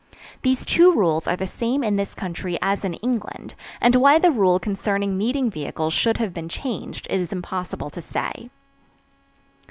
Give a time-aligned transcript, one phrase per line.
[0.41, 4.31] These two rules are the same in this country as in England, and why the
[4.31, 8.49] rule concerning meeting vehicles should have been changed it is impossible to say.